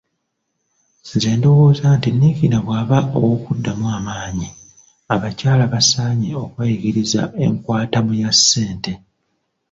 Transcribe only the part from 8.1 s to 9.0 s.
ya ssente.